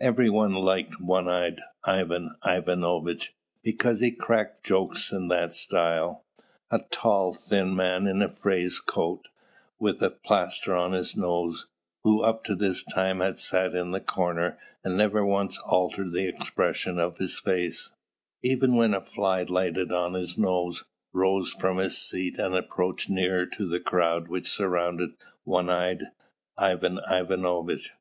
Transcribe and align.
Every 0.00 0.28
one 0.28 0.52
liked 0.52 1.00
one 1.00 1.28
eyed 1.28 1.60
Ivan 1.84 2.34
Ivanovitch, 2.44 3.36
because 3.62 4.00
he 4.00 4.10
cracked 4.10 4.64
jokes 4.64 5.12
in 5.12 5.28
that 5.28 5.54
style. 5.54 6.24
A 6.72 6.80
tall, 6.90 7.32
thin 7.32 7.76
man 7.76 8.08
in 8.08 8.20
a 8.20 8.28
frieze 8.28 8.80
coat, 8.80 9.28
with 9.78 10.02
a 10.02 10.10
plaster 10.10 10.74
on 10.74 10.90
his 10.90 11.16
nose, 11.16 11.68
who 12.02 12.20
up 12.20 12.42
to 12.46 12.56
this 12.56 12.82
time 12.82 13.20
had 13.20 13.38
sat 13.38 13.76
in 13.76 13.92
the 13.92 14.00
corner, 14.00 14.58
and 14.82 14.96
never 14.96 15.24
once 15.24 15.56
altered 15.60 16.12
the 16.12 16.26
expression 16.26 16.98
of 16.98 17.18
his 17.18 17.38
face, 17.38 17.92
even 18.42 18.74
when 18.74 18.92
a 18.92 19.00
fly 19.00 19.44
lighted 19.44 19.92
on 19.92 20.14
his 20.14 20.36
nose, 20.36 20.82
rose 21.12 21.52
from 21.52 21.76
his 21.76 21.96
seat, 21.96 22.40
and 22.40 22.56
approached 22.56 23.08
nearer 23.08 23.46
to 23.46 23.68
the 23.68 23.78
crowd 23.78 24.26
which 24.26 24.50
surrounded 24.50 25.10
one 25.44 25.70
eyed 25.70 26.06
Ivan 26.58 26.98
Ivanovitch. 27.08 27.94